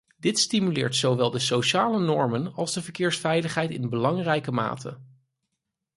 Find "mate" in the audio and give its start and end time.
4.51-4.97